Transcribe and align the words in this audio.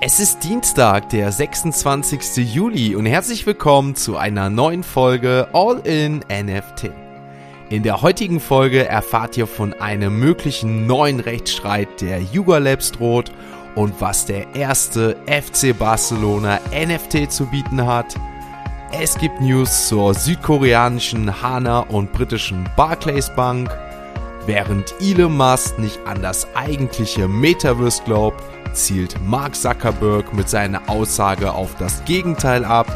Es 0.00 0.20
ist 0.20 0.44
Dienstag, 0.44 1.08
der 1.10 1.30
26. 1.30 2.52
Juli 2.52 2.94
und 2.94 3.06
herzlich 3.06 3.46
willkommen 3.46 3.94
zu 3.94 4.16
einer 4.16 4.50
neuen 4.50 4.82
Folge 4.82 5.48
All 5.52 5.78
in 5.86 6.18
NFT. 6.28 6.90
In 7.70 7.82
der 7.84 8.02
heutigen 8.02 8.40
Folge 8.40 8.86
erfahrt 8.86 9.36
ihr 9.36 9.46
von 9.46 9.72
einem 9.74 10.18
möglichen 10.18 10.86
neuen 10.86 11.20
Rechtsstreit, 11.20 12.00
der 12.00 12.20
Yuga 12.20 12.58
Labs 12.58 12.92
droht 12.92 13.32
und 13.76 14.00
was 14.00 14.26
der 14.26 14.54
erste 14.54 15.16
FC 15.26 15.76
Barcelona 15.78 16.60
NFT 16.72 17.32
zu 17.32 17.46
bieten 17.46 17.86
hat. 17.86 18.14
Es 18.92 19.16
gibt 19.16 19.40
News 19.40 19.88
zur 19.88 20.12
südkoreanischen 20.12 21.40
Hana 21.40 21.80
und 21.80 22.12
britischen 22.12 22.68
Barclays 22.76 23.30
Bank. 23.34 23.70
Während 24.44 24.92
Elon 25.00 25.36
Musk 25.36 25.78
nicht 25.78 25.98
an 26.04 26.20
das 26.20 26.46
eigentliche 26.54 27.26
Metaverse 27.26 28.02
glaubt, 28.04 28.42
zielt 28.74 29.16
Mark 29.24 29.54
Zuckerberg 29.54 30.34
mit 30.34 30.48
seiner 30.48 30.88
Aussage 30.88 31.52
auf 31.52 31.74
das 31.78 32.04
Gegenteil 32.04 32.64
ab. 32.64 32.86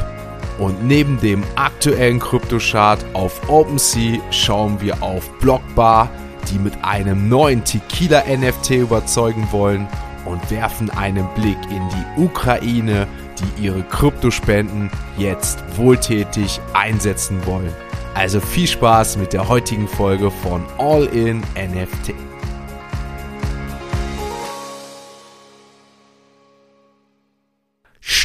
Und 0.59 0.85
neben 0.85 1.19
dem 1.21 1.43
aktuellen 1.55 2.19
Kryptochart 2.19 3.03
auf 3.13 3.49
OpenSea 3.49 4.19
schauen 4.31 4.79
wir 4.81 5.01
auf 5.01 5.29
Blockbar, 5.39 6.09
die 6.51 6.59
mit 6.59 6.73
einem 6.83 7.29
neuen 7.29 7.63
Tequila-NFT 7.63 8.71
überzeugen 8.71 9.47
wollen 9.51 9.87
und 10.25 10.51
werfen 10.51 10.89
einen 10.89 11.27
Blick 11.35 11.57
in 11.69 11.81
die 11.89 12.21
Ukraine, 12.21 13.07
die 13.39 13.65
ihre 13.65 13.83
Kryptospenden 13.83 14.91
jetzt 15.17 15.63
wohltätig 15.77 16.59
einsetzen 16.73 17.45
wollen. 17.45 17.73
Also 18.15 18.41
viel 18.41 18.67
Spaß 18.67 19.17
mit 19.17 19.33
der 19.33 19.47
heutigen 19.47 19.87
Folge 19.87 20.29
von 20.29 20.65
All 20.77 21.05
in 21.05 21.39
NFT. 21.55 22.28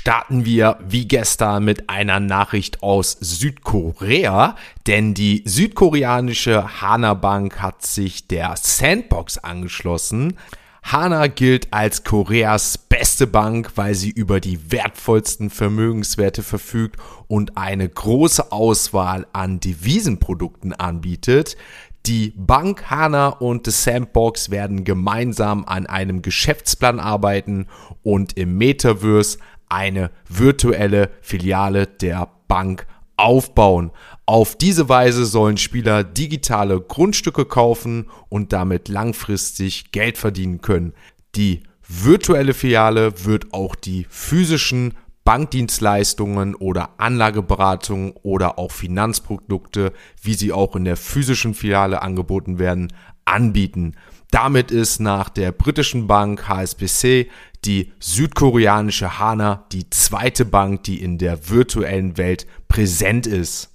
Starten 0.04 0.44
wir 0.44 0.76
wie 0.86 1.08
gestern 1.08 1.64
mit 1.64 1.88
einer 1.88 2.20
Nachricht 2.20 2.82
aus 2.82 3.16
Südkorea, 3.20 4.54
denn 4.86 5.14
die 5.14 5.42
südkoreanische 5.46 6.82
Hana 6.82 7.14
Bank 7.14 7.62
hat 7.62 7.86
sich 7.86 8.28
der 8.28 8.54
Sandbox 8.58 9.38
angeschlossen. 9.38 10.36
Hana 10.82 11.28
gilt 11.28 11.72
als 11.72 12.04
Koreas 12.04 12.76
beste 12.76 13.26
Bank, 13.26 13.72
weil 13.76 13.94
sie 13.94 14.10
über 14.10 14.40
die 14.40 14.70
wertvollsten 14.70 15.48
Vermögenswerte 15.48 16.42
verfügt 16.42 17.00
und 17.26 17.56
eine 17.56 17.88
große 17.88 18.52
Auswahl 18.52 19.26
an 19.32 19.58
Devisenprodukten 19.58 20.74
anbietet. 20.74 21.56
Die 22.04 22.34
Bank 22.36 22.90
Hana 22.90 23.28
und 23.28 23.64
The 23.64 23.70
Sandbox 23.70 24.50
werden 24.50 24.84
gemeinsam 24.84 25.64
an 25.64 25.86
einem 25.86 26.20
Geschäftsplan 26.20 27.00
arbeiten 27.00 27.68
und 28.02 28.36
im 28.36 28.58
Metaverse 28.58 29.38
eine 29.74 30.12
virtuelle 30.28 31.10
Filiale 31.20 31.88
der 31.88 32.30
Bank 32.46 32.86
aufbauen. 33.16 33.90
Auf 34.24 34.56
diese 34.56 34.88
Weise 34.88 35.26
sollen 35.26 35.56
Spieler 35.56 36.04
digitale 36.04 36.80
Grundstücke 36.80 37.44
kaufen 37.44 38.08
und 38.28 38.52
damit 38.52 38.88
langfristig 38.88 39.90
Geld 39.90 40.16
verdienen 40.16 40.60
können. 40.60 40.94
Die 41.34 41.64
virtuelle 41.86 42.54
Filiale 42.54 43.24
wird 43.24 43.52
auch 43.52 43.74
die 43.74 44.06
physischen 44.08 44.94
Bankdienstleistungen 45.24 46.54
oder 46.54 47.00
Anlageberatungen 47.00 48.12
oder 48.22 48.58
auch 48.58 48.70
Finanzprodukte, 48.70 49.92
wie 50.22 50.34
sie 50.34 50.52
auch 50.52 50.76
in 50.76 50.84
der 50.84 50.96
physischen 50.96 51.54
Filiale 51.54 52.02
angeboten 52.02 52.58
werden, 52.58 52.92
anbieten. 53.24 53.96
Damit 54.34 54.72
ist 54.72 54.98
nach 54.98 55.28
der 55.28 55.52
britischen 55.52 56.08
Bank 56.08 56.48
HSBC 56.48 57.30
die 57.64 57.92
südkoreanische 58.00 59.20
Hana 59.20 59.64
die 59.70 59.88
zweite 59.90 60.44
Bank, 60.44 60.82
die 60.82 61.00
in 61.00 61.18
der 61.18 61.50
virtuellen 61.50 62.16
Welt 62.16 62.44
präsent 62.66 63.28
ist. 63.28 63.70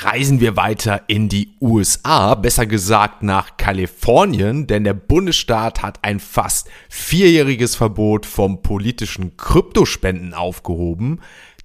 Reisen 0.00 0.40
wir 0.40 0.58
weiter 0.58 1.04
in 1.06 1.30
die 1.30 1.56
USA, 1.62 2.34
besser 2.34 2.66
gesagt 2.66 3.22
nach 3.22 3.56
Kalifornien, 3.56 4.66
denn 4.66 4.84
der 4.84 4.92
Bundesstaat 4.92 5.82
hat 5.82 6.04
ein 6.04 6.20
fast 6.20 6.68
vierjähriges 6.90 7.74
Verbot 7.74 8.26
vom 8.26 8.60
politischen 8.60 9.38
Kryptospenden 9.38 10.34
aufgehoben. 10.34 11.22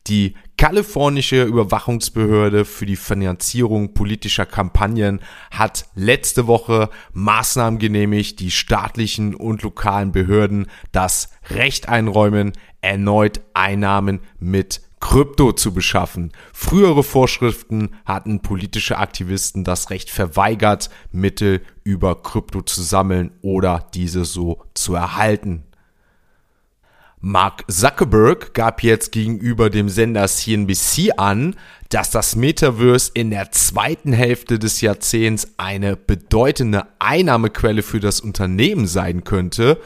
Die 0.08 0.36
kalifornische 0.62 1.44
Überwachungsbehörde 1.46 2.66
für 2.66 2.86
die 2.86 2.96
Finanzierung 2.96 3.96
politischer 3.96 4.46
Kampagnen 4.46 5.20
hat 5.50 5.88
letzte 5.96 6.46
Woche 6.46 6.92
Maßnahmen 7.14 7.80
genehmigt, 7.80 8.40
die 8.40 8.52
staatlichen 8.52 9.34
und 9.34 9.64
lokalen 9.64 10.12
Behörden 10.12 10.68
das 10.92 11.32
Recht 11.50 11.90
einräumen, 11.90 12.54
erneut 12.80 13.42
Einnahmen 13.56 14.20
mit 14.40 14.82
Krypto 15.00 15.52
zu 15.52 15.74
beschaffen. 15.74 16.32
Frühere 16.54 17.02
Vorschriften 17.02 17.96
hatten 18.06 18.44
politische 18.44 19.00
Aktivisten 19.00 19.64
das 19.64 19.90
Recht 19.90 20.12
verweigert, 20.12 20.92
Mittel 21.12 21.64
über 21.84 22.22
Krypto 22.22 22.62
zu 22.62 22.84
sammeln 22.84 23.32
oder 23.42 23.90
diese 23.96 24.26
so 24.26 24.62
zu 24.76 24.94
erhalten. 24.94 25.64
Mark 27.24 27.66
Zuckerberg 27.68 28.56
gab 28.56 28.82
jetzt 28.82 29.12
gegenüber 29.12 29.70
dem 29.70 29.90
Sender 29.90 30.28
CNBC 30.28 31.12
an, 31.18 31.56
dass 31.90 32.10
das 32.10 32.36
Metaverse 32.36 33.12
in 33.14 33.30
der 33.30 33.52
zweiten 33.52 34.12
Hälfte 34.12 34.58
des 34.58 34.82
Jahrzehnts 34.82 35.48
eine 35.58 35.96
bedeutende 35.96 36.88
Einnahmequelle 36.98 37.84
für 37.84 38.00
das 38.00 38.22
Unternehmen 38.22 38.88
sein 38.88 39.24
könnte. 39.24 39.80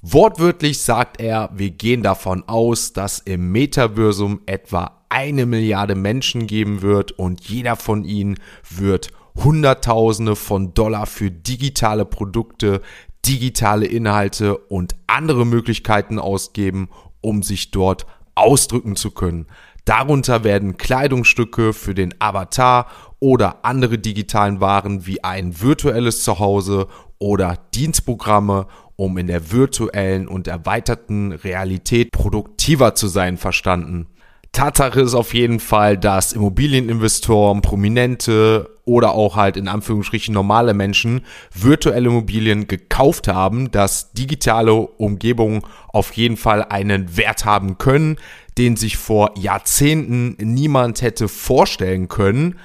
Wortwörtlich 0.00 0.80
sagt 0.80 1.20
er, 1.20 1.50
wir 1.52 1.72
gehen 1.72 2.02
davon 2.02 2.42
aus, 2.48 2.94
dass 2.94 3.18
im 3.18 3.52
Metaversum 3.52 4.40
etwa 4.46 5.02
eine 5.10 5.44
Milliarde 5.44 5.94
Menschen 5.94 6.46
geben 6.46 6.80
wird 6.80 7.12
und 7.12 7.46
jeder 7.46 7.76
von 7.76 8.04
ihnen 8.04 8.38
wird 8.70 9.10
Hunderttausende 9.44 10.34
von 10.34 10.74
Dollar 10.74 11.06
für 11.06 11.30
digitale 11.30 12.04
Produkte, 12.04 12.80
digitale 13.26 13.86
Inhalte 13.86 14.56
und 14.56 14.94
andere 15.06 15.44
Möglichkeiten 15.46 16.18
ausgeben, 16.18 16.88
um 17.20 17.42
sich 17.42 17.70
dort 17.70 18.06
ausdrücken 18.34 18.96
zu 18.96 19.10
können. 19.10 19.46
Darunter 19.84 20.44
werden 20.44 20.76
Kleidungsstücke 20.76 21.72
für 21.72 21.94
den 21.94 22.14
Avatar 22.18 22.86
oder 23.20 23.64
andere 23.64 23.98
digitalen 23.98 24.60
Waren 24.60 25.06
wie 25.06 25.24
ein 25.24 25.60
virtuelles 25.60 26.22
Zuhause 26.22 26.88
oder 27.18 27.56
Dienstprogramme, 27.74 28.66
um 28.96 29.16
in 29.16 29.26
der 29.28 29.50
virtuellen 29.50 30.28
und 30.28 30.46
erweiterten 30.46 31.32
Realität 31.32 32.12
produktiver 32.12 32.94
zu 32.94 33.08
sein, 33.08 33.36
verstanden. 33.36 34.08
Tatsache 34.52 35.00
ist 35.00 35.14
auf 35.14 35.34
jeden 35.34 35.60
Fall, 35.60 35.96
dass 35.96 36.32
Immobilieninvestoren, 36.32 37.62
Prominente 37.62 38.68
oder 38.84 39.12
auch 39.12 39.36
halt 39.36 39.56
in 39.56 39.68
Anführungsstrichen 39.68 40.32
normale 40.32 40.74
Menschen 40.74 41.24
virtuelle 41.54 42.08
Immobilien 42.08 42.66
gekauft 42.66 43.28
haben, 43.28 43.70
dass 43.70 44.12
digitale 44.12 44.72
Umgebungen 44.72 45.62
auf 45.88 46.12
jeden 46.12 46.36
Fall 46.36 46.64
einen 46.64 47.16
Wert 47.16 47.44
haben 47.44 47.78
können, 47.78 48.16
den 48.56 48.76
sich 48.76 48.96
vor 48.96 49.32
Jahrzehnten 49.38 50.36
niemand 50.40 51.02
hätte 51.02 51.28
vorstellen 51.28 52.08
können. 52.08 52.58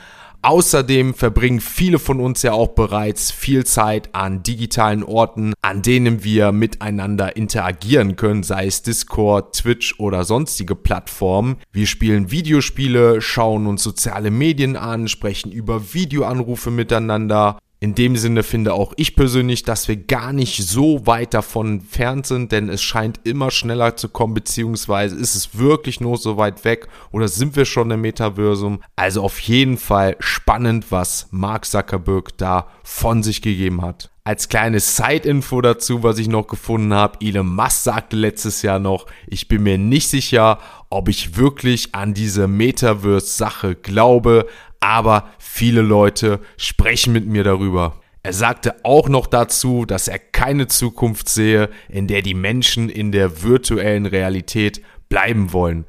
Außerdem 0.46 1.14
verbringen 1.14 1.62
viele 1.62 2.00
von 2.00 2.20
uns 2.20 2.42
ja 2.42 2.52
auch 2.52 2.76
bereits 2.76 3.32
viel 3.32 3.66
Zeit 3.66 4.10
an 4.14 4.44
digitalen 4.44 5.02
Orten, 5.02 5.54
an 5.62 5.82
denen 5.82 6.26
wir 6.26 6.52
miteinander 6.52 7.38
interagieren 7.38 8.18
können, 8.18 8.44
sei 8.44 8.66
es 8.66 8.82
Discord, 8.82 9.56
Twitch 9.56 9.98
oder 10.02 10.26
sonstige 10.26 10.76
Plattformen. 10.76 11.60
Wir 11.72 11.88
spielen 11.88 12.30
Videospiele, 12.30 13.22
schauen 13.22 13.68
uns 13.68 13.84
soziale 13.84 14.32
Medien 14.32 14.76
an, 14.76 15.08
sprechen 15.08 15.50
über 15.50 15.94
Videoanrufe 15.94 16.72
miteinander 16.72 17.58
in 17.84 17.96
dem 17.96 18.16
Sinne 18.16 18.44
finde 18.44 18.76
auch 18.76 18.94
ich 18.96 19.14
persönlich, 19.14 19.64
dass 19.64 19.90
wir 19.90 19.98
gar 19.98 20.32
nicht 20.32 20.66
so 20.66 21.06
weit 21.06 21.34
davon 21.34 21.80
entfernt 21.80 22.26
sind, 22.26 22.54
denn 22.54 22.70
es 22.70 22.82
scheint 22.82 23.20
immer 23.26 23.52
schneller 23.52 23.98
zu 23.98 24.08
kommen, 24.08 24.34
beziehungsweise 24.34 25.18
ist 25.18 25.36
es 25.36 25.58
wirklich 25.58 26.00
nur 26.00 26.16
so 26.16 26.38
weit 26.38 26.64
weg 26.64 26.88
oder 27.12 27.28
sind 27.28 27.58
wir 27.58 27.66
schon 27.66 27.92
im 27.92 28.00
Metaversum? 28.00 28.82
Also 28.96 29.22
auf 29.22 29.38
jeden 29.40 29.76
Fall 29.76 30.16
spannend, 30.20 30.94
was 30.94 31.28
Mark 31.32 31.66
Zuckerberg 31.66 32.38
da 32.38 32.68
von 32.86 33.22
sich 33.22 33.42
gegeben 33.42 33.82
hat. 33.82 34.13
Als 34.26 34.48
kleine 34.48 34.80
Side-Info 34.80 35.60
dazu, 35.60 36.02
was 36.02 36.18
ich 36.18 36.30
noch 36.30 36.48
gefunden 36.48 36.94
habe, 36.94 37.18
Elon 37.20 37.46
Musk 37.46 37.84
sagte 37.84 38.16
letztes 38.16 38.62
Jahr 38.62 38.80
noch, 38.80 39.06
ich 39.28 39.50
bin 39.50 39.64
mir 39.64 39.78
nicht 39.78 40.08
sicher, 40.08 40.60
ob 40.90 41.10
ich 41.10 41.36
wirklich 41.36 41.94
an 41.94 42.14
diese 42.14 42.48
Metaverse-Sache 42.48 43.76
glaube, 43.76 44.48
aber 44.80 45.28
viele 45.40 45.82
Leute 45.82 46.40
sprechen 46.56 47.12
mit 47.12 47.28
mir 47.28 47.44
darüber. 47.44 48.00
Er 48.24 48.32
sagte 48.32 48.76
auch 48.86 49.10
noch 49.10 49.28
dazu, 49.28 49.84
dass 49.84 50.08
er 50.08 50.20
keine 50.20 50.68
Zukunft 50.68 51.28
sehe, 51.28 51.70
in 51.90 52.08
der 52.08 52.22
die 52.22 52.34
Menschen 52.34 52.88
in 52.88 53.12
der 53.12 53.44
virtuellen 53.44 54.06
Realität 54.06 54.82
bleiben 55.10 55.52
wollen. 55.52 55.84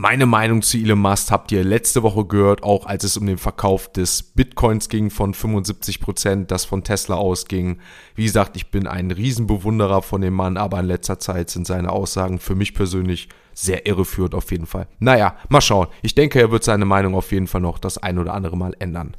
Meine 0.00 0.26
Meinung 0.26 0.62
zu 0.62 0.78
Elon 0.78 1.00
Musk 1.00 1.32
habt 1.32 1.50
ihr 1.50 1.64
letzte 1.64 2.04
Woche 2.04 2.24
gehört, 2.24 2.62
auch 2.62 2.86
als 2.86 3.02
es 3.02 3.16
um 3.16 3.26
den 3.26 3.36
Verkauf 3.36 3.90
des 3.90 4.22
Bitcoins 4.22 4.88
ging 4.88 5.10
von 5.10 5.34
75%, 5.34 6.00
Prozent, 6.00 6.50
das 6.52 6.64
von 6.64 6.84
Tesla 6.84 7.16
ausging. 7.16 7.80
Wie 8.14 8.22
gesagt, 8.22 8.54
ich 8.54 8.70
bin 8.70 8.86
ein 8.86 9.10
Riesenbewunderer 9.10 10.02
von 10.02 10.20
dem 10.20 10.34
Mann, 10.34 10.56
aber 10.56 10.78
in 10.78 10.86
letzter 10.86 11.18
Zeit 11.18 11.50
sind 11.50 11.66
seine 11.66 11.90
Aussagen 11.90 12.38
für 12.38 12.54
mich 12.54 12.74
persönlich 12.74 13.28
sehr 13.54 13.86
irreführend 13.86 14.36
auf 14.36 14.52
jeden 14.52 14.66
Fall. 14.66 14.86
Naja, 15.00 15.34
mal 15.48 15.60
schauen. 15.60 15.88
Ich 16.02 16.14
denke, 16.14 16.38
er 16.38 16.52
wird 16.52 16.62
seine 16.62 16.84
Meinung 16.84 17.16
auf 17.16 17.32
jeden 17.32 17.48
Fall 17.48 17.60
noch 17.60 17.80
das 17.80 17.98
ein 17.98 18.20
oder 18.20 18.34
andere 18.34 18.56
Mal 18.56 18.76
ändern. 18.78 19.16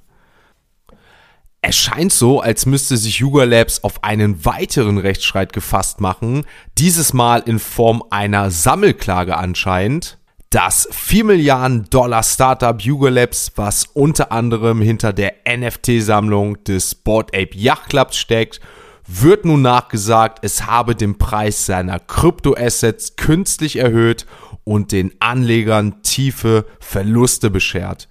Es 1.61 1.75
scheint 1.75 2.13
so, 2.13 2.39
als 2.39 2.65
müsste 2.65 2.95
sich 2.95 3.19
Yuga 3.19 3.43
Labs 3.43 3.83
auf 3.83 4.01
einen 4.05 4.45
weiteren 4.45 4.97
Rechtsstreit 4.97 5.51
gefasst 5.51 5.99
machen, 5.99 6.45
dieses 6.77 7.11
Mal 7.11 7.39
in 7.45 7.59
Form 7.59 8.01
einer 8.11 8.49
Sammelklage 8.49 9.35
anscheinend. 9.35 10.18
Das 10.51 10.89
4 10.91 11.25
Milliarden 11.25 11.91
Dollar 11.91 12.23
Startup 12.23 12.81
Yuga 12.81 13.09
Labs, 13.09 13.51
was 13.55 13.85
unter 13.93 14.31
anderem 14.31 14.81
hinter 14.81 15.13
der 15.13 15.35
NFT-Sammlung 15.47 16.63
des 16.63 16.95
Board 16.95 17.35
Ape 17.35 17.55
Yacht 17.55 17.89
Clubs 17.89 18.17
steckt, 18.17 18.59
wird 19.05 19.45
nun 19.45 19.61
nachgesagt, 19.61 20.39
es 20.41 20.65
habe 20.65 20.95
den 20.95 21.19
Preis 21.19 21.67
seiner 21.67 21.99
Kryptoassets 21.99 23.15
künstlich 23.15 23.75
erhöht 23.75 24.25
und 24.63 24.91
den 24.91 25.11
Anlegern 25.19 26.01
tiefe 26.01 26.65
Verluste 26.79 27.51
beschert. 27.51 28.07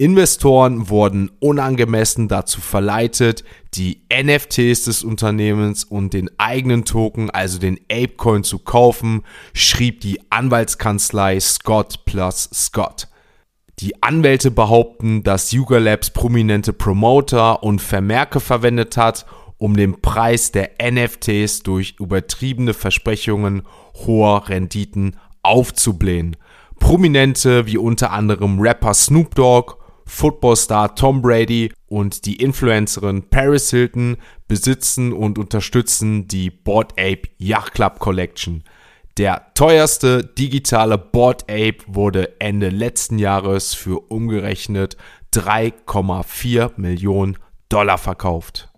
Investoren 0.00 0.88
wurden 0.88 1.30
unangemessen 1.40 2.26
dazu 2.26 2.62
verleitet, 2.62 3.44
die 3.74 4.00
NFTs 4.10 4.84
des 4.84 5.04
Unternehmens 5.04 5.84
und 5.84 6.14
den 6.14 6.30
eigenen 6.38 6.86
Token, 6.86 7.28
also 7.28 7.58
den 7.58 7.78
Apecoin, 7.92 8.42
zu 8.42 8.60
kaufen, 8.60 9.24
schrieb 9.52 10.00
die 10.00 10.18
Anwaltskanzlei 10.30 11.38
Scott 11.38 12.06
plus 12.06 12.48
Scott. 12.54 13.08
Die 13.80 14.02
Anwälte 14.02 14.50
behaupten, 14.50 15.22
dass 15.22 15.52
Yuga 15.52 15.76
Labs 15.76 16.08
prominente 16.08 16.72
Promoter 16.72 17.62
und 17.62 17.82
Vermerke 17.82 18.40
verwendet 18.40 18.96
hat, 18.96 19.26
um 19.58 19.76
den 19.76 20.00
Preis 20.00 20.50
der 20.50 20.70
NFTs 20.82 21.62
durch 21.62 21.96
übertriebene 22.00 22.72
Versprechungen 22.72 23.64
hoher 24.06 24.48
Renditen 24.48 25.16
aufzublähen. 25.42 26.38
Prominente 26.78 27.66
wie 27.66 27.76
unter 27.76 28.12
anderem 28.12 28.60
Rapper 28.60 28.94
Snoop 28.94 29.34
Dogg 29.34 29.74
Footballstar 30.10 30.96
Tom 30.96 31.22
Brady 31.22 31.72
und 31.86 32.26
die 32.26 32.42
Influencerin 32.42 33.30
Paris 33.30 33.70
Hilton 33.70 34.16
besitzen 34.48 35.12
und 35.12 35.38
unterstützen 35.38 36.26
die 36.26 36.50
Board 36.50 36.92
Ape 36.98 37.22
Yacht 37.38 37.74
Club 37.74 38.00
Collection. 38.00 38.64
Der 39.16 39.52
teuerste 39.54 40.24
digitale 40.24 40.98
Board 40.98 41.44
Ape 41.44 41.78
wurde 41.86 42.40
Ende 42.40 42.70
letzten 42.70 43.18
Jahres 43.18 43.72
für 43.72 44.10
umgerechnet 44.10 44.96
3,4 45.32 46.72
Millionen 46.76 47.38
Dollar 47.68 47.96
verkauft. 47.96 48.68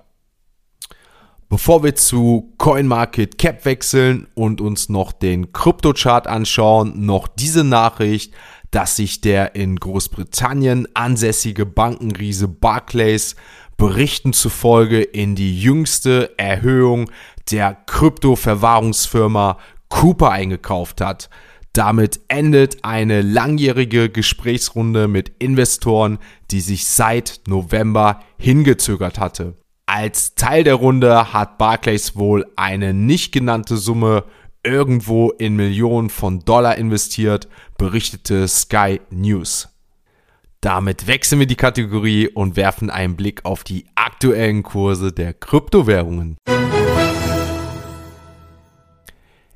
Bevor 1.48 1.82
wir 1.82 1.94
zu 1.94 2.54
CoinMarketCap 2.58 3.64
wechseln 3.64 4.26
und 4.34 4.60
uns 4.60 4.88
noch 4.88 5.12
den 5.12 5.52
Kryptochart 5.52 6.26
anschauen, 6.26 7.04
noch 7.04 7.26
diese 7.26 7.64
Nachricht 7.64 8.32
dass 8.72 8.96
sich 8.96 9.20
der 9.20 9.54
in 9.54 9.76
Großbritannien 9.76 10.88
ansässige 10.94 11.64
Bankenriese 11.64 12.48
Barclays 12.48 13.36
Berichten 13.76 14.32
zufolge 14.32 15.02
in 15.02 15.34
die 15.34 15.60
jüngste 15.60 16.32
Erhöhung 16.38 17.10
der 17.50 17.74
Kryptoverwahrungsfirma 17.86 19.58
Cooper 19.88 20.30
eingekauft 20.30 21.00
hat. 21.00 21.28
Damit 21.72 22.20
endet 22.28 22.84
eine 22.84 23.22
langjährige 23.22 24.08
Gesprächsrunde 24.08 25.08
mit 25.08 25.32
Investoren, 25.38 26.18
die 26.50 26.60
sich 26.60 26.86
seit 26.86 27.40
November 27.46 28.22
hingezögert 28.38 29.18
hatte. 29.18 29.54
Als 29.86 30.34
Teil 30.34 30.64
der 30.64 30.74
Runde 30.74 31.32
hat 31.32 31.58
Barclays 31.58 32.16
wohl 32.16 32.46
eine 32.56 32.94
nicht 32.94 33.32
genannte 33.32 33.76
Summe 33.76 34.24
irgendwo 34.64 35.30
in 35.30 35.56
Millionen 35.56 36.10
von 36.10 36.40
Dollar 36.40 36.76
investiert, 36.76 37.48
berichtete 37.78 38.46
Sky 38.48 39.00
News. 39.10 39.68
Damit 40.60 41.08
wechseln 41.08 41.40
wir 41.40 41.46
die 41.46 41.56
Kategorie 41.56 42.28
und 42.28 42.56
werfen 42.56 42.88
einen 42.88 43.16
Blick 43.16 43.44
auf 43.44 43.64
die 43.64 43.86
aktuellen 43.96 44.62
Kurse 44.62 45.12
der 45.12 45.34
Kryptowährungen. 45.34 46.36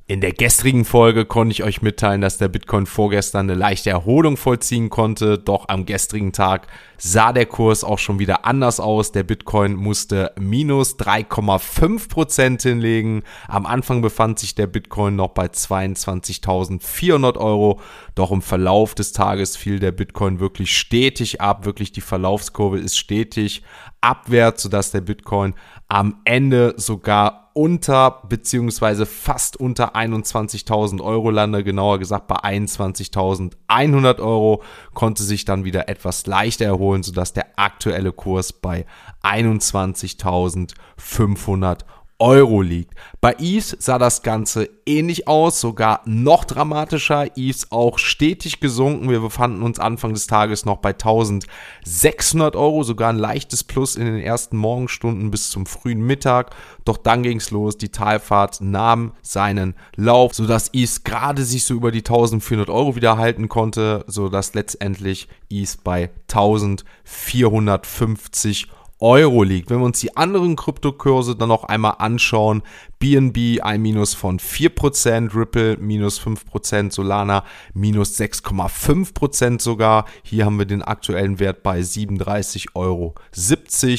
In 0.09 0.21
der 0.21 0.33
gestrigen 0.33 0.85
Folge 0.85 1.25
konnte 1.25 1.51
ich 1.51 1.65
euch 1.65 1.83
mitteilen, 1.83 2.21
dass 2.21 2.39
der 2.39 2.47
Bitcoin 2.47 2.87
vorgestern 2.87 3.51
eine 3.51 3.59
leichte 3.59 3.91
Erholung 3.91 4.37
vollziehen 4.37 4.89
konnte. 4.89 5.37
Doch 5.37 5.65
am 5.69 5.85
gestrigen 5.85 6.33
Tag 6.33 6.69
sah 6.97 7.33
der 7.33 7.47
Kurs 7.47 7.83
auch 7.83 7.99
schon 7.99 8.21
wieder 8.21 8.45
anders 8.45 8.79
aus. 8.79 9.11
Der 9.11 9.25
Bitcoin 9.25 9.75
musste 9.75 10.31
minus 10.39 10.97
3,5 10.97 12.09
Prozent 12.09 12.63
hinlegen. 12.63 13.25
Am 13.49 13.67
Anfang 13.67 14.01
befand 14.01 14.39
sich 14.39 14.55
der 14.55 14.69
Bitcoin 14.69 15.17
noch 15.17 15.31
bei 15.31 15.47
22.400 15.47 17.37
Euro. 17.37 17.81
Doch 18.17 18.33
im 18.33 18.41
Verlauf 18.41 18.95
des 18.95 19.13
Tages 19.13 19.59
fiel 19.59 19.79
der 19.79 19.93
Bitcoin 19.93 20.41
wirklich 20.41 20.75
stetig 20.77 21.43
ab. 21.43 21.67
Wirklich 21.67 21.93
die 21.93 22.01
Verlaufskurve 22.01 22.79
ist 22.79 22.97
stetig 22.97 23.63
abwärts, 24.01 24.63
sodass 24.63 24.91
der 24.91 25.03
Bitcoin 25.03 25.53
am 25.87 26.23
Ende 26.25 26.73
sogar 26.79 27.51
unter 27.53 28.23
beziehungsweise 28.27 29.05
fast 29.05 29.59
unter 29.59 29.95
21.000 29.95 31.03
Euro 31.03 31.29
lande, 31.31 31.63
genauer 31.63 31.99
gesagt 31.99 32.27
bei 32.27 32.37
21.100 32.37 34.21
Euro, 34.21 34.63
konnte 34.95 35.23
sich 35.23 35.45
dann 35.45 35.65
wieder 35.65 35.91
etwas 35.91 36.25
leichter 36.27 36.65
erholen, 36.65 37.03
sodass 37.03 37.35
der 37.35 37.49
aktuelle 37.57 38.13
Kurs 38.13 38.55
bei 38.55 38.87
21.500 39.23 41.81
Euro 42.19 42.63
liegt. 42.63 42.95
Bei 43.21 43.35
Eves 43.39 43.77
sah 43.79 43.99
das 43.99 44.23
Ganze 44.23 44.71
ähnlich 44.87 45.29
aus, 45.29 45.61
sogar 45.61 46.01
noch 46.07 46.45
dramatischer. 46.45 47.37
Eves 47.37 47.71
auch 47.71 47.99
stetig 47.99 48.61
gesunken. 48.61 49.11
Wir 49.11 49.21
befanden 49.21 49.63
uns 49.63 49.79
Anfang 49.79 50.15
des 50.15 50.27
Tages 50.27 50.65
noch 50.65 50.79
bei 50.79 50.89
1600 50.91 52.57
Euro, 52.57 52.85
sogar 52.85 53.11
ein 53.11 53.19
leichtes 53.19 53.65
Plus 53.65 53.97
in 53.97 54.07
den 54.07 54.21
ersten 54.21 54.57
Morgenstunden 54.57 55.31
bis 55.31 55.51
zum 55.51 55.67
frühen 55.67 56.01
Mittag. 56.01 56.55
Doch 56.87 56.97
dann 56.97 57.23
ging 57.23 57.37
es 57.37 57.51
los. 57.51 57.77
Die 57.77 57.91
Talfahrt 57.91 58.63
nahm 58.63 59.13
seinen 59.21 59.75
Lauf, 59.97 60.33
sodass 60.35 60.73
Eves 60.73 61.05
gerade 61.05 61.45
sich 61.45 61.65
so 61.65 61.75
über 61.75 61.91
die 61.91 61.99
1400 61.99 62.71
Euro 62.71 62.97
wieder 62.97 63.19
halten 63.19 63.51
konnte, 63.51 64.07
sodass 64.07 64.55
letztendlich 64.55 65.29
Eves 65.51 65.77
bei 65.77 66.09
1450 66.31 68.69
Euro 68.71 68.86
Euro 68.99 69.43
liegt. 69.43 69.69
Wenn 69.69 69.81
wir 69.81 69.85
uns 69.85 70.01
die 70.01 70.17
anderen 70.17 70.57
Kryptokurse 70.57 71.37
dann 71.37 71.51
noch 71.51 71.65
einmal 71.65 71.97
anschauen, 71.99 72.63
BNB 72.99 73.61
ein 73.63 73.83
Minus 73.83 74.15
von 74.15 74.39
4%, 74.39 75.35
Ripple 75.35 75.77
minus 75.77 76.19
5%, 76.21 76.93
Solana 76.93 77.45
minus 77.75 78.19
6,5% 78.19 79.61
sogar. 79.61 80.07
Hier 80.23 80.47
haben 80.47 80.59
wir 80.59 80.65
den 80.65 80.83
aktuellen 80.83 81.39
Wert 81.39 81.63
bei 81.63 81.81
37,70 81.81 82.69
Euro. 82.75 83.15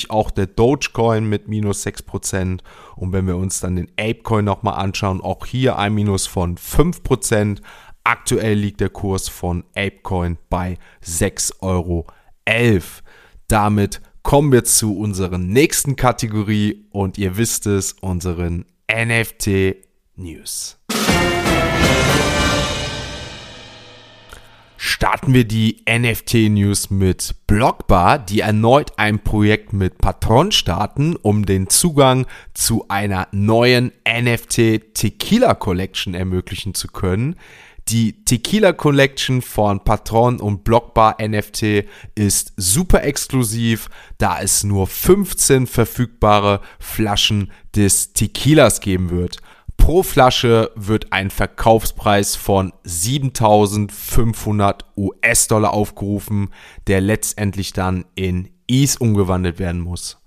Auch 0.09 0.31
der 0.31 0.47
Dogecoin 0.47 1.29
mit 1.29 1.47
minus 1.47 1.85
6%. 1.85 2.61
Und 2.95 3.13
wenn 3.13 3.27
wir 3.27 3.37
uns 3.37 3.59
dann 3.59 3.75
den 3.75 3.91
Apecoin 3.99 4.45
nochmal 4.45 4.79
anschauen, 4.79 5.21
auch 5.21 5.45
hier 5.45 5.77
ein 5.77 5.93
Minus 5.93 6.25
von 6.25 6.57
5%. 6.57 7.61
Aktuell 8.03 8.57
liegt 8.57 8.79
der 8.79 8.89
Kurs 8.89 9.29
von 9.29 9.63
Apecoin 9.75 10.37
bei 10.49 10.79
6,11 11.05 11.53
Euro. 11.61 12.07
Damit 13.47 14.01
kommen 14.27 14.51
wir 14.51 14.65
zu 14.65 14.97
unserer 14.97 15.37
nächsten 15.37 15.95
Kategorie 15.95 16.85
und 16.91 17.17
ihr 17.17 17.37
wisst 17.37 17.65
es, 17.65 17.93
unseren 17.93 18.65
NFT 18.91 19.77
News. 20.17 20.77
Starten 24.75 25.33
wir 25.33 25.45
die 25.45 25.81
NFT 25.89 26.49
News 26.49 26.89
mit 26.89 27.35
Blockbar, 27.47 28.19
die 28.19 28.41
erneut 28.41 28.91
ein 28.97 29.19
Projekt 29.19 29.71
mit 29.71 29.97
Patron 29.99 30.51
starten, 30.51 31.15
um 31.15 31.45
den 31.45 31.69
Zugang 31.69 32.25
zu 32.53 32.83
einer 32.89 33.29
neuen 33.31 33.93
NFT 34.05 34.93
Tequila 34.93 35.53
Collection 35.53 36.13
ermöglichen 36.13 36.73
zu 36.73 36.89
können. 36.89 37.37
Die 37.89 38.25
Tequila 38.25 38.73
Collection 38.73 39.41
von 39.41 39.79
Patron 39.79 40.41
und 40.41 40.65
Blockbar 40.65 41.15
NFT 41.25 41.85
ist 42.15 42.51
super 42.57 43.03
exklusiv, 43.03 43.89
da 44.17 44.41
es 44.41 44.65
nur 44.65 44.87
15 44.87 45.67
verfügbare 45.67 46.59
Flaschen 46.79 47.49
des 47.77 48.11
Tequilas 48.11 48.81
geben 48.81 49.09
wird. 49.09 49.37
Pro 49.77 50.03
Flasche 50.03 50.69
wird 50.75 51.13
ein 51.13 51.29
Verkaufspreis 51.29 52.35
von 52.35 52.73
7500 52.83 54.83
US-Dollar 54.97 55.71
aufgerufen, 55.71 56.49
der 56.87 56.99
letztendlich 56.99 57.71
dann 57.71 58.03
in 58.15 58.49
ETH 58.67 58.99
umgewandelt 58.99 59.59
werden 59.59 59.79
muss. 59.79 60.17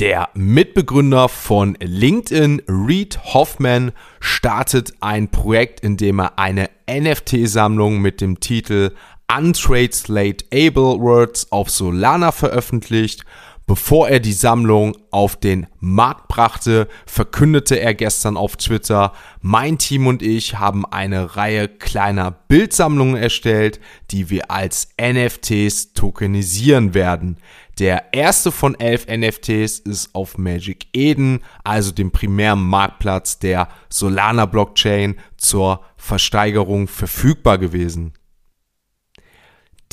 Der 0.00 0.30
Mitbegründer 0.32 1.28
von 1.28 1.76
LinkedIn, 1.78 2.62
Reed 2.66 3.20
Hoffman, 3.34 3.92
startet 4.18 4.94
ein 5.00 5.30
Projekt, 5.30 5.80
in 5.80 5.98
dem 5.98 6.20
er 6.20 6.38
eine 6.38 6.70
NFT-Sammlung 6.90 8.00
mit 8.00 8.22
dem 8.22 8.40
Titel 8.40 8.92
Untranslate-Able 9.30 11.00
Words 11.00 11.52
auf 11.52 11.68
Solana 11.68 12.32
veröffentlicht. 12.32 13.26
Bevor 13.70 14.08
er 14.08 14.18
die 14.18 14.32
Sammlung 14.32 14.96
auf 15.12 15.36
den 15.36 15.68
Markt 15.78 16.26
brachte, 16.26 16.88
verkündete 17.06 17.78
er 17.78 17.94
gestern 17.94 18.36
auf 18.36 18.56
Twitter, 18.56 19.12
mein 19.42 19.78
Team 19.78 20.08
und 20.08 20.22
ich 20.22 20.58
haben 20.58 20.84
eine 20.84 21.36
Reihe 21.36 21.68
kleiner 21.68 22.32
Bildsammlungen 22.32 23.14
erstellt, 23.14 23.78
die 24.10 24.28
wir 24.28 24.50
als 24.50 24.88
NFTs 25.00 25.92
tokenisieren 25.92 26.94
werden. 26.94 27.36
Der 27.78 28.12
erste 28.12 28.50
von 28.50 28.74
elf 28.74 29.06
NFTs 29.06 29.78
ist 29.78 30.16
auf 30.16 30.36
Magic 30.36 30.88
Eden, 30.92 31.38
also 31.62 31.92
dem 31.92 32.10
primären 32.10 32.66
Marktplatz 32.66 33.38
der 33.38 33.68
Solana 33.88 34.46
Blockchain, 34.46 35.14
zur 35.36 35.84
Versteigerung 35.96 36.88
verfügbar 36.88 37.58
gewesen. 37.58 38.14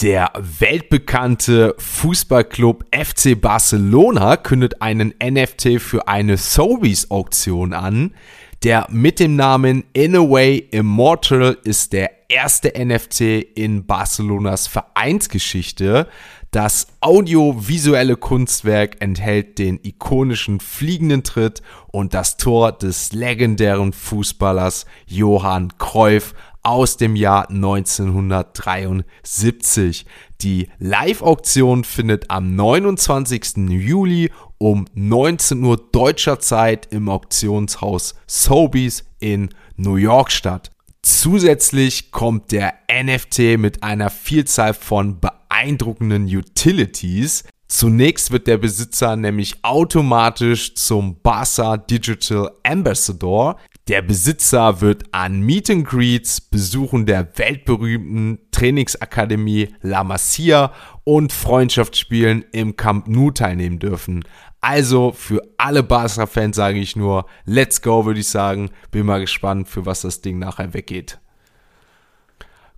Der 0.01 0.31
weltbekannte 0.37 1.73
Fußballclub 1.79 2.85
FC 2.93 3.41
Barcelona 3.41 4.37
kündet 4.37 4.79
einen 4.79 5.11
NFT 5.23 5.81
für 5.81 6.07
eine 6.07 6.37
Sobeys 6.37 7.09
Auktion 7.09 7.73
an. 7.73 8.13
Der 8.61 8.85
mit 8.91 9.19
dem 9.19 9.35
Namen 9.35 9.85
In 9.93 10.15
a 10.15 10.19
Way 10.19 10.67
Immortal 10.69 11.57
ist 11.63 11.93
der 11.93 12.29
erste 12.29 12.73
NFT 12.77 13.21
in 13.55 13.87
Barcelonas 13.87 14.67
Vereinsgeschichte. 14.67 16.07
Das 16.51 16.87
audiovisuelle 17.01 18.17
Kunstwerk 18.17 19.01
enthält 19.01 19.57
den 19.57 19.79
ikonischen 19.81 20.59
fliegenden 20.59 21.23
Tritt 21.23 21.61
und 21.87 22.13
das 22.13 22.37
Tor 22.37 22.71
des 22.71 23.13
legendären 23.13 23.93
Fußballers 23.93 24.85
Johann 25.07 25.77
Cruyff 25.77 26.33
aus 26.67 26.97
dem 26.97 27.15
Jahr 27.15 27.49
1973. 27.49 30.05
Die 30.41 30.67
Live-Auktion 30.79 31.85
findet 31.85 32.29
am 32.29 32.55
29. 32.55 33.69
Juli 33.69 34.29
um 34.57 34.85
19 34.93 35.63
Uhr 35.63 35.77
deutscher 35.93 36.41
Zeit 36.41 36.89
im 36.91 37.07
Auktionshaus 37.07 38.15
Sobeys 38.27 39.05
in 39.19 39.47
New 39.77 39.95
York 39.95 40.29
statt. 40.29 40.71
Zusätzlich 41.01 42.11
kommt 42.11 42.51
der 42.51 42.73
NFT 42.91 43.57
mit 43.57 43.81
einer 43.81 44.09
Vielzahl 44.09 44.73
von 44.73 45.21
beeindruckenden 45.21 46.25
Utilities. 46.25 47.45
Zunächst 47.69 48.31
wird 48.31 48.47
der 48.47 48.57
Besitzer 48.57 49.15
nämlich 49.15 49.63
automatisch 49.63 50.75
zum 50.75 51.21
Barca 51.21 51.77
Digital 51.77 52.51
Ambassador. 52.63 53.55
Der 53.87 54.01
Besitzer 54.01 54.81
wird 54.81 55.05
an 55.13 55.39
Meet 55.39 55.69
and 55.69 55.87
Greets, 55.87 56.41
Besuchen 56.41 57.05
der 57.05 57.37
weltberühmten 57.37 58.39
Trainingsakademie 58.51 59.69
La 59.81 60.03
Masia 60.03 60.73
und 61.05 61.31
Freundschaftsspielen 61.31 62.43
im 62.51 62.75
Camp 62.75 63.07
Nou 63.07 63.31
teilnehmen 63.31 63.79
dürfen. 63.79 64.25
Also 64.59 65.13
für 65.13 65.41
alle 65.57 65.83
Barca-Fans 65.83 66.57
sage 66.57 66.79
ich 66.79 66.97
nur, 66.97 67.27
let's 67.45 67.81
go, 67.81 68.05
würde 68.05 68.19
ich 68.19 68.27
sagen. 68.27 68.71
Bin 68.91 69.05
mal 69.05 69.21
gespannt, 69.21 69.69
für 69.69 69.85
was 69.85 70.01
das 70.01 70.19
Ding 70.19 70.37
nachher 70.37 70.73
weggeht. 70.73 71.19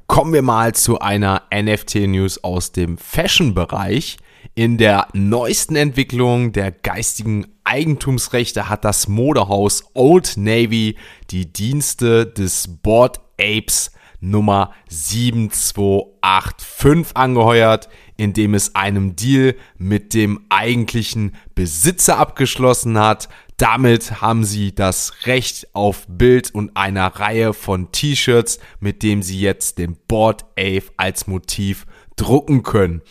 Kommen 0.06 0.32
wir 0.32 0.44
mal 0.44 0.76
zu 0.76 1.00
einer 1.00 1.42
NFT-News 1.52 2.44
aus 2.44 2.72
dem 2.72 3.00
Fashion-Bereich. 3.00 4.18
In 4.56 4.78
der 4.78 5.08
neuesten 5.14 5.76
Entwicklung 5.76 6.52
der 6.52 6.72
geistigen 6.72 7.48
Eigentumsrechte 7.64 8.70
hat 8.70 8.84
das 8.84 9.08
Modehaus 9.08 9.84
Old 9.94 10.38
Navy 10.38 10.98
die 11.30 11.52
Dienste 11.52 12.26
des 12.26 12.68
Board 12.82 13.20
Apes 13.40 13.92
Nummer 14.22 14.74
7285 14.90 17.16
angeheuert, 17.16 17.88
indem 18.18 18.54
es 18.54 18.76
einem 18.76 19.16
Deal 19.16 19.56
mit 19.78 20.14
dem 20.14 20.46
eigentlichen 20.50 21.38
Besitzer 21.56 22.18
abgeschlossen 22.18 23.00
hat. 23.00 23.30
Damit 23.58 24.22
haben 24.22 24.44
sie 24.44 24.76
das 24.76 25.14
Recht 25.26 25.74
auf 25.74 26.06
Bild 26.08 26.54
und 26.54 26.76
einer 26.76 27.08
Reihe 27.08 27.54
von 27.54 27.92
T-Shirts, 27.92 28.60
mit 28.80 29.02
dem 29.04 29.24
sie 29.24 29.40
jetzt 29.40 29.78
den 29.78 29.96
Board 30.08 30.44
Ape 30.58 30.86
als 30.98 31.28
Motiv 31.28 31.86
drucken 32.16 32.64
können. 32.64 33.04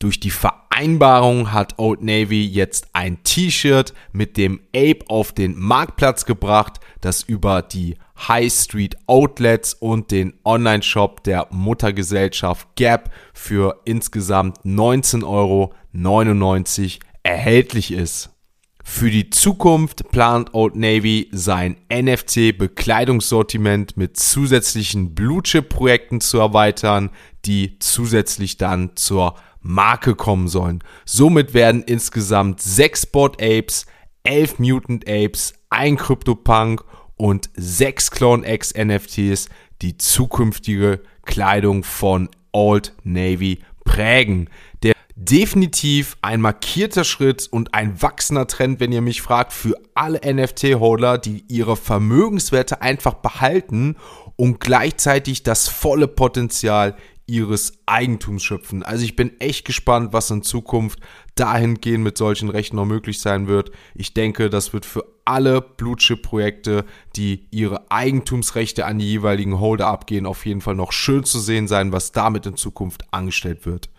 Durch 0.00 0.20
die 0.20 0.30
Vereinbarung 0.30 1.52
hat 1.52 1.76
Old 1.78 2.02
Navy 2.02 2.46
jetzt 2.46 2.86
ein 2.92 3.24
T-Shirt 3.24 3.92
mit 4.12 4.36
dem 4.36 4.60
Ape 4.68 5.00
auf 5.08 5.32
den 5.32 5.58
Marktplatz 5.58 6.24
gebracht, 6.24 6.78
das 7.00 7.24
über 7.24 7.62
die 7.62 7.96
High 8.28 8.52
Street 8.52 8.96
Outlets 9.08 9.74
und 9.74 10.12
den 10.12 10.34
Online-Shop 10.44 11.24
der 11.24 11.48
Muttergesellschaft 11.50 12.68
Gap 12.76 13.10
für 13.34 13.80
insgesamt 13.86 14.60
19,99 14.64 15.24
Euro 15.24 15.74
erhältlich 17.24 17.92
ist. 17.92 18.30
Für 18.84 19.10
die 19.10 19.30
Zukunft 19.30 20.10
plant 20.10 20.54
Old 20.54 20.76
Navy 20.76 21.28
sein 21.32 21.76
NFT-Bekleidungssortiment 21.92 23.96
mit 23.96 24.16
zusätzlichen 24.16 25.12
Blue 25.14 25.42
Chip-Projekten 25.42 26.20
zu 26.22 26.38
erweitern, 26.38 27.10
die 27.44 27.78
zusätzlich 27.80 28.56
dann 28.56 28.96
zur 28.96 29.34
Marke 29.68 30.14
kommen 30.14 30.48
sollen. 30.48 30.82
Somit 31.04 31.52
werden 31.52 31.82
insgesamt 31.82 32.62
sechs 32.62 33.04
Bot 33.04 33.42
Apes, 33.42 33.84
elf 34.24 34.58
Mutant 34.58 35.06
Apes, 35.06 35.52
ein 35.68 35.96
CryptoPunk 35.96 36.82
und 37.16 37.50
sechs 37.54 38.10
Clone 38.10 38.50
X 38.50 38.72
NFTs 38.74 39.50
die 39.82 39.98
zukünftige 39.98 41.02
Kleidung 41.26 41.84
von 41.84 42.30
Old 42.52 42.94
Navy 43.04 43.60
prägen. 43.84 44.48
Der 44.82 44.94
definitiv 45.14 46.16
ein 46.22 46.40
markierter 46.40 47.04
Schritt 47.04 47.46
und 47.50 47.74
ein 47.74 48.00
wachsender 48.00 48.46
Trend, 48.46 48.80
wenn 48.80 48.92
ihr 48.92 49.02
mich 49.02 49.20
fragt, 49.20 49.52
für 49.52 49.74
alle 49.94 50.20
NFT-Holder, 50.24 51.18
die 51.18 51.44
ihre 51.48 51.76
Vermögenswerte 51.76 52.80
einfach 52.80 53.14
behalten 53.14 53.96
und 54.36 54.60
gleichzeitig 54.60 55.42
das 55.42 55.68
volle 55.68 56.08
Potenzial 56.08 56.96
ihres 57.28 57.74
Eigentums 57.86 58.42
schöpfen. 58.42 58.82
Also 58.82 59.04
ich 59.04 59.14
bin 59.14 59.38
echt 59.38 59.64
gespannt, 59.64 60.12
was 60.12 60.30
in 60.30 60.42
Zukunft 60.42 60.98
dahingehend 61.36 62.02
mit 62.02 62.18
solchen 62.18 62.48
Rechten 62.48 62.76
noch 62.76 62.86
möglich 62.86 63.20
sein 63.20 63.46
wird. 63.46 63.70
Ich 63.94 64.14
denke, 64.14 64.50
das 64.50 64.72
wird 64.72 64.86
für 64.86 65.04
alle 65.24 65.60
Blue 65.60 65.96
Chip 65.96 66.22
Projekte, 66.22 66.84
die 67.14 67.46
ihre 67.50 67.90
Eigentumsrechte 67.90 68.86
an 68.86 68.98
die 68.98 69.06
jeweiligen 69.06 69.60
Holder 69.60 69.86
abgehen, 69.86 70.24
auf 70.24 70.46
jeden 70.46 70.62
Fall 70.62 70.74
noch 70.74 70.90
schön 70.90 71.22
zu 71.22 71.38
sehen 71.38 71.68
sein, 71.68 71.92
was 71.92 72.12
damit 72.12 72.46
in 72.46 72.56
Zukunft 72.56 73.04
angestellt 73.12 73.66
wird. 73.66 73.90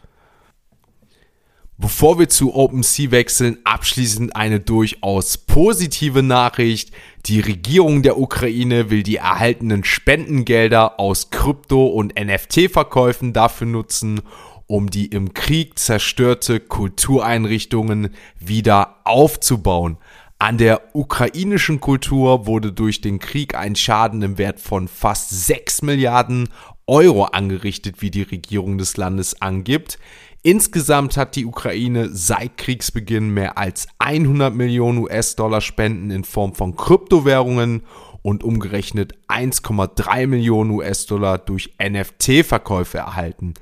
Bevor 1.81 2.19
wir 2.19 2.27
zu 2.27 2.53
OpenSea 2.53 3.12
wechseln, 3.12 3.59
abschließend 3.63 4.36
eine 4.36 4.59
durchaus 4.59 5.38
positive 5.38 6.21
Nachricht. 6.21 6.91
Die 7.25 7.39
Regierung 7.39 8.03
der 8.03 8.19
Ukraine 8.19 8.89
will 8.89 9.01
die 9.01 9.15
erhaltenen 9.15 9.86
Spendengelder 9.86 11.00
aus 11.00 11.29
Krypto- 11.29 11.88
und 11.88 12.19
NFT-Verkäufen 12.19 13.31
dafür 13.31 13.67
nutzen, 13.67 14.19
um 14.67 14.89
die 14.89 15.05
im 15.05 15.33
Krieg 15.33 15.79
zerstörte 15.79 16.59
Kultureinrichtungen 16.59 18.09
wieder 18.38 18.98
aufzubauen. 19.05 19.95
An 20.38 20.57
der 20.57 20.93
ukrainischen 20.93 21.79
Kultur 21.79 22.45
wurde 22.45 22.74
durch 22.74 23.00
den 23.00 23.19
Krieg 23.19 23.55
ein 23.55 23.77
Schaden 23.77 24.21
im 24.21 24.38
Wert 24.38 24.59
von 24.59 24.89
fast 24.89 25.29
6 25.29 25.83
Milliarden 25.83 26.50
Euro 26.88 27.25
angerichtet, 27.25 28.01
wie 28.01 28.09
die 28.09 28.24
Regierung 28.24 28.77
des 28.77 28.98
Landes 28.98 29.41
angibt. 29.41 30.00
Insgesamt 30.41 31.17
hat 31.17 31.36
die 31.36 31.46
Ukraine 31.46 32.10
seit 32.13 32.58
Kriegsbeginn 32.58 33.29
mehr 33.29 33.58
als 33.58 33.88
100 34.00 34.55
Millionen 34.55 35.00
US-Dollar 35.00 35.60
Spenden 35.60 36.12
in 36.12 36.24
Form 36.24 36.55
von 36.55 36.77
Kryptowährungen 36.77 37.84
und 38.22 38.46
umgerechnet 38.46 39.13
1,3 39.27 40.27
Millionen 40.27 40.72
US-Dollar 40.72 41.39
durch 41.39 41.74
NFT-Verkäufe 41.81 43.00
erhalten. 43.00 43.53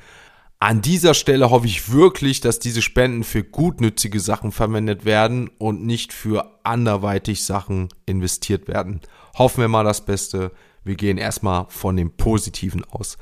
An 0.60 0.82
dieser 0.82 1.16
Stelle 1.16 1.50
hoffe 1.50 1.66
ich 1.66 1.92
wirklich, 1.92 2.42
dass 2.42 2.60
diese 2.60 2.84
Spenden 2.84 3.24
für 3.24 3.44
gutnützige 3.44 4.20
Sachen 4.20 4.52
verwendet 4.52 5.04
werden 5.04 5.50
und 5.58 5.84
nicht 5.84 6.14
für 6.14 6.60
anderweitig 6.64 7.44
Sachen 7.44 7.90
investiert 8.06 8.68
werden. 8.68 9.02
Hoffen 9.38 9.62
wir 9.62 9.68
mal 9.68 9.84
das 9.84 10.06
Beste. 10.06 10.52
Wir 10.84 10.96
gehen 10.96 11.18
erstmal 11.18 11.66
von 11.70 11.96
dem 11.96 12.12
Positiven 12.12 12.84
aus. 12.86 13.18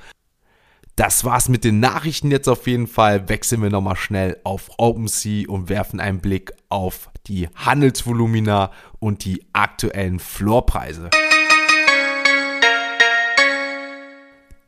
Das 0.95 1.25
war's 1.25 1.49
mit 1.49 1.65
den 1.65 1.81
Nachrichten 1.81 2.31
jetzt 2.31 2.47
auf 2.47 2.67
jeden 2.67 2.87
Fall. 2.87 3.27
Wechseln 3.27 3.61
wir 3.61 3.69
nochmal 3.69 3.97
schnell 3.97 4.39
auf 4.45 4.69
OpenSea 4.77 5.49
und 5.49 5.67
werfen 5.67 5.99
einen 5.99 6.19
Blick 6.19 6.53
auf 6.69 7.09
die 7.27 7.49
Handelsvolumina 7.53 8.71
und 8.99 9.25
die 9.25 9.43
aktuellen 9.51 10.19
Floorpreise. 10.19 11.09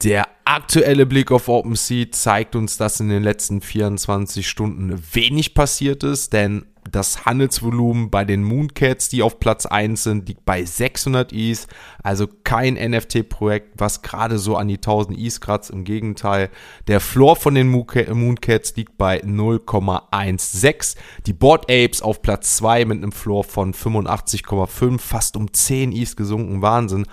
Der 0.03 0.27
aktuelle 0.43 1.05
Blick 1.05 1.31
auf 1.31 1.47
OpenSea 1.47 2.11
zeigt 2.11 2.57
uns, 2.57 2.75
dass 2.75 2.99
in 2.99 3.07
den 3.07 3.23
letzten 3.23 3.61
24 3.61 4.49
Stunden 4.49 5.01
wenig 5.13 5.53
passiert 5.53 6.03
ist, 6.03 6.33
denn 6.33 6.65
Das 6.91 7.25
Handelsvolumen 7.25 8.09
bei 8.09 8.25
den 8.25 8.43
Mooncats, 8.43 9.09
die 9.09 9.21
auf 9.21 9.39
Platz 9.39 9.65
1 9.65 10.03
sind, 10.03 10.27
liegt 10.27 10.45
bei 10.45 10.63
600 10.63 11.33
ETH. 11.33 11.67
Also 12.03 12.27
kein 12.43 12.75
NFT-Projekt, 12.75 13.73
was 13.77 14.01
gerade 14.01 14.39
so 14.39 14.55
an 14.55 14.67
die 14.67 14.75
1000 14.75 15.17
ETH 15.17 15.41
kratzt. 15.41 15.69
Im 15.69 15.83
Gegenteil, 15.83 16.49
der 16.87 16.99
Floor 16.99 17.35
von 17.35 17.55
den 17.55 17.69
Mooncats 17.69 18.75
liegt 18.75 18.97
bei 18.97 19.21
0,16. 19.21 20.95
Die 21.25 21.33
Board 21.33 21.65
Apes 21.69 22.01
auf 22.01 22.21
Platz 22.21 22.57
2 22.57 22.85
mit 22.85 22.97
einem 22.97 23.11
Floor 23.11 23.43
von 23.43 23.73
85,5, 23.73 24.99
fast 24.99 25.37
um 25.37 25.51
10 25.51 25.91
ETH 25.91 26.15
gesunken. 26.15 26.61
Wahnsinn. 26.61 27.05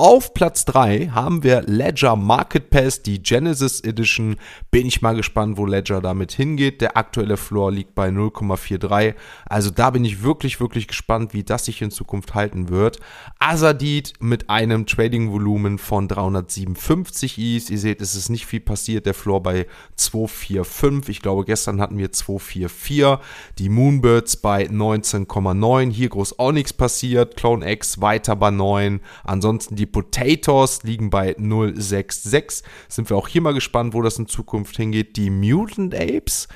Auf 0.00 0.32
Platz 0.32 0.64
3 0.64 1.08
haben 1.08 1.42
wir 1.42 1.62
Ledger 1.62 2.14
Market 2.14 2.70
Pass, 2.70 3.02
die 3.02 3.20
Genesis 3.20 3.80
Edition. 3.80 4.36
Bin 4.70 4.86
ich 4.86 5.02
mal 5.02 5.16
gespannt, 5.16 5.56
wo 5.56 5.66
Ledger 5.66 6.00
damit 6.00 6.30
hingeht. 6.30 6.80
Der 6.80 6.96
aktuelle 6.96 7.36
Floor 7.36 7.72
liegt 7.72 7.96
bei 7.96 8.08
0,43. 8.10 9.16
Also 9.46 9.70
da 9.70 9.90
bin 9.90 10.04
ich 10.04 10.22
wirklich, 10.22 10.60
wirklich 10.60 10.86
gespannt, 10.86 11.34
wie 11.34 11.42
das 11.42 11.64
sich 11.64 11.82
in 11.82 11.90
Zukunft 11.90 12.36
halten 12.36 12.68
wird. 12.68 13.00
Azadid 13.40 14.12
mit 14.20 14.48
einem 14.48 14.86
Trading-Volumen 14.86 15.78
von 15.78 16.06
357 16.06 17.36
Is. 17.36 17.68
Ihr 17.68 17.78
seht, 17.78 18.00
es 18.00 18.14
ist 18.14 18.28
nicht 18.28 18.46
viel 18.46 18.60
passiert. 18.60 19.04
Der 19.04 19.14
Floor 19.14 19.42
bei 19.42 19.66
245. 19.96 21.16
Ich 21.16 21.22
glaube, 21.22 21.44
gestern 21.44 21.80
hatten 21.80 21.98
wir 21.98 22.12
244. 22.12 23.18
Die 23.58 23.68
Moonbirds 23.68 24.36
bei 24.36 24.62
19,9. 24.66 25.90
Hier 25.90 26.08
groß 26.08 26.38
auch 26.38 26.52
nichts 26.52 26.72
passiert. 26.72 27.36
Clone 27.36 27.68
X 27.68 28.00
weiter 28.00 28.36
bei 28.36 28.52
9. 28.52 29.00
Ansonsten 29.24 29.74
die 29.74 29.87
Potatoes 29.92 30.82
liegen 30.82 31.10
bei 31.10 31.34
066. 31.38 32.64
Sind 32.88 33.10
wir 33.10 33.16
auch 33.16 33.28
hier 33.28 33.42
mal 33.42 33.54
gespannt, 33.54 33.94
wo 33.94 34.02
das 34.02 34.18
in 34.18 34.26
Zukunft 34.26 34.76
hingeht. 34.76 35.16
Die 35.16 35.30
Mutant 35.30 35.94
Apes 35.94 36.48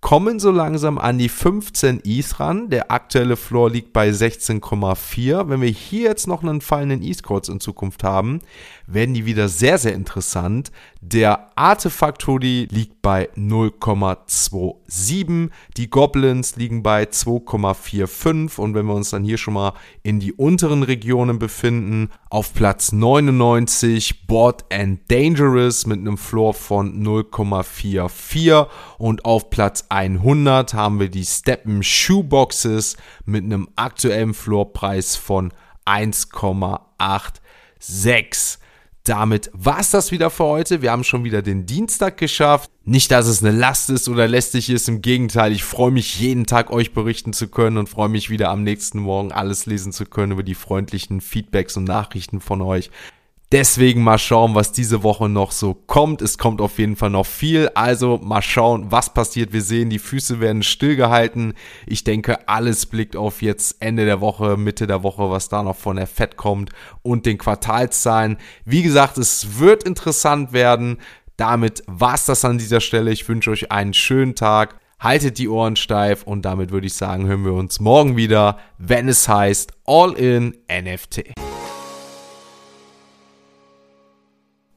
kommen 0.00 0.38
so 0.38 0.50
langsam 0.50 0.98
an 0.98 1.18
die 1.18 1.28
15 1.28 2.00
Is 2.00 2.38
ran. 2.38 2.70
Der 2.70 2.90
aktuelle 2.90 3.36
Floor 3.36 3.70
liegt 3.70 3.92
bei 3.92 4.10
16,4. 4.10 5.48
Wenn 5.48 5.60
wir 5.60 5.68
hier 5.68 6.10
jetzt 6.10 6.28
noch 6.28 6.42
einen 6.42 6.60
fallenden 6.60 7.02
E-Scores 7.02 7.48
in 7.48 7.60
Zukunft 7.60 8.04
haben, 8.04 8.40
werden 8.86 9.14
die 9.14 9.26
wieder 9.26 9.48
sehr, 9.48 9.78
sehr 9.78 9.94
interessant. 9.94 10.70
Der 11.08 11.56
Artefakt 11.56 12.26
Hoodie 12.26 12.66
liegt 12.68 13.00
bei 13.00 13.28
0,27. 13.36 15.50
Die 15.76 15.88
Goblins 15.88 16.56
liegen 16.56 16.82
bei 16.82 17.04
2,45. 17.04 18.58
Und 18.58 18.74
wenn 18.74 18.86
wir 18.86 18.94
uns 18.94 19.10
dann 19.10 19.22
hier 19.22 19.38
schon 19.38 19.54
mal 19.54 19.74
in 20.02 20.18
die 20.18 20.32
unteren 20.32 20.82
Regionen 20.82 21.38
befinden, 21.38 22.10
auf 22.28 22.52
Platz 22.54 22.90
99 22.90 24.26
Board 24.26 24.64
and 24.72 25.08
Dangerous 25.08 25.86
mit 25.86 26.00
einem 26.00 26.18
Floor 26.18 26.54
von 26.54 27.00
0,44. 27.00 28.66
Und 28.98 29.24
auf 29.24 29.48
Platz 29.48 29.84
100 29.88 30.74
haben 30.74 30.98
wir 30.98 31.08
die 31.08 31.24
Steppen 31.24 31.84
Shoeboxes 31.84 32.96
mit 33.24 33.44
einem 33.44 33.68
aktuellen 33.76 34.34
Floorpreis 34.34 35.14
von 35.14 35.52
1,86 35.84 38.58
damit 39.08 39.50
war 39.52 39.78
es 39.78 39.90
das 39.90 40.10
wieder 40.10 40.30
für 40.30 40.44
heute. 40.44 40.82
Wir 40.82 40.90
haben 40.90 41.04
schon 41.04 41.24
wieder 41.24 41.42
den 41.42 41.66
Dienstag 41.66 42.16
geschafft. 42.16 42.70
Nicht, 42.84 43.10
dass 43.10 43.26
es 43.26 43.42
eine 43.42 43.56
Last 43.56 43.90
ist 43.90 44.08
oder 44.08 44.26
lästig 44.26 44.70
ist. 44.70 44.88
Im 44.88 45.02
Gegenteil, 45.02 45.52
ich 45.52 45.64
freue 45.64 45.90
mich 45.90 46.18
jeden 46.20 46.46
Tag 46.46 46.70
euch 46.70 46.92
berichten 46.92 47.32
zu 47.32 47.48
können 47.48 47.78
und 47.78 47.88
freue 47.88 48.08
mich 48.08 48.30
wieder 48.30 48.50
am 48.50 48.62
nächsten 48.62 48.98
Morgen 49.00 49.32
alles 49.32 49.66
lesen 49.66 49.92
zu 49.92 50.06
können 50.06 50.32
über 50.32 50.42
die 50.42 50.54
freundlichen 50.54 51.20
Feedbacks 51.20 51.76
und 51.76 51.84
Nachrichten 51.84 52.40
von 52.40 52.60
euch. 52.60 52.90
Deswegen 53.52 54.02
mal 54.02 54.18
schauen, 54.18 54.56
was 54.56 54.72
diese 54.72 55.04
Woche 55.04 55.28
noch 55.28 55.52
so 55.52 55.72
kommt. 55.72 56.20
Es 56.20 56.36
kommt 56.36 56.60
auf 56.60 56.80
jeden 56.80 56.96
Fall 56.96 57.10
noch 57.10 57.26
viel. 57.26 57.70
Also 57.74 58.18
mal 58.18 58.42
schauen, 58.42 58.90
was 58.90 59.14
passiert. 59.14 59.52
Wir 59.52 59.62
sehen, 59.62 59.88
die 59.88 60.00
Füße 60.00 60.40
werden 60.40 60.64
stillgehalten. 60.64 61.54
Ich 61.86 62.02
denke, 62.02 62.48
alles 62.48 62.86
blickt 62.86 63.14
auf 63.14 63.42
jetzt 63.42 63.76
Ende 63.80 64.04
der 64.04 64.20
Woche, 64.20 64.56
Mitte 64.56 64.88
der 64.88 65.04
Woche, 65.04 65.30
was 65.30 65.48
da 65.48 65.62
noch 65.62 65.76
von 65.76 65.94
der 65.94 66.08
Fed 66.08 66.36
kommt 66.36 66.70
und 67.02 67.24
den 67.24 67.38
Quartalszahlen. 67.38 68.38
Wie 68.64 68.82
gesagt, 68.82 69.16
es 69.16 69.60
wird 69.60 69.84
interessant 69.84 70.52
werden. 70.52 70.98
Damit 71.36 71.84
war's 71.86 72.26
das 72.26 72.44
an 72.44 72.58
dieser 72.58 72.80
Stelle. 72.80 73.12
Ich 73.12 73.28
wünsche 73.28 73.50
euch 73.50 73.70
einen 73.70 73.94
schönen 73.94 74.34
Tag. 74.34 74.80
Haltet 74.98 75.38
die 75.38 75.48
Ohren 75.48 75.76
steif 75.76 76.24
und 76.24 76.42
damit 76.42 76.72
würde 76.72 76.88
ich 76.88 76.94
sagen, 76.94 77.26
hören 77.26 77.44
wir 77.44 77.52
uns 77.52 77.78
morgen 77.78 78.16
wieder, 78.16 78.58
wenn 78.78 79.08
es 79.08 79.28
heißt 79.28 79.72
All 79.84 80.14
in 80.14 80.56
NFT. 80.68 81.45